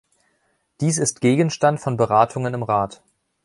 Dies 0.79 0.97
ist 0.97 1.21
Gegenstand 1.21 1.79
von 1.79 1.95
Beratungen 1.95 2.55
im 2.55 2.63
Rat. 2.63 3.03